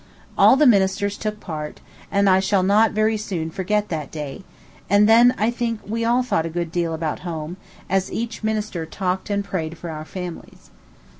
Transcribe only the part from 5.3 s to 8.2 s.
I think we all thought a good deal about home, as